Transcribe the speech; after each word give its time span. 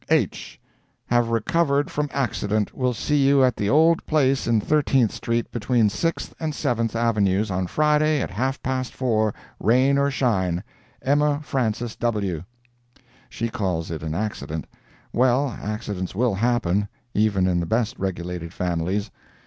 "H.—HAVE 0.09 1.29
RECOVERED 1.29 1.91
FROM 1.91 2.09
ACCIDENT. 2.11 2.75
WILL 2.75 2.95
SEE 2.95 3.17
YOU 3.23 3.43
at 3.43 3.55
the 3.55 3.69
old 3.69 4.03
place 4.07 4.47
in 4.47 4.59
Thirteenth 4.59 5.11
street, 5.11 5.51
between 5.51 5.89
Sixth 5.89 6.33
and 6.39 6.55
Seventh 6.55 6.95
avenues, 6.95 7.51
on 7.51 7.67
Friday, 7.67 8.19
at 8.19 8.31
half 8.31 8.63
past 8.63 8.95
four, 8.95 9.35
rain 9.59 9.99
or 9.99 10.09
shine. 10.09 10.63
EMMA 11.05 11.41
FRANCIS 11.43 11.95
W. 11.97 12.41
She 13.29 13.47
calls 13.47 13.91
it 13.91 14.01
an 14.01 14.15
accident. 14.15 14.65
Well, 15.13 15.49
accidents 15.61 16.15
will 16.15 16.33
happen, 16.33 16.87
even 17.13 17.45
in 17.45 17.59
the 17.59 17.67
best 17.67 17.99
regulated 17.99 18.51
families. 18.55 19.11